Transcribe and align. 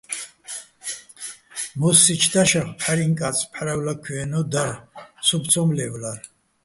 მო́სსიჩო̆ 1.79 2.31
დაშაღ 2.33 2.67
"ფჰ̦არიჼკაწ, 2.79 3.37
ფჰ̦არავლაქვიენო̆" 3.51 4.47
დარ, 4.51 4.71
სოუბო̆ 5.27 5.49
ცო́მ 5.51 5.69
ლე́ვლა́რ. 5.77 6.19